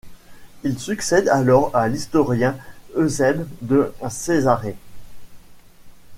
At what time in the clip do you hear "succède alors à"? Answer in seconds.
0.79-1.87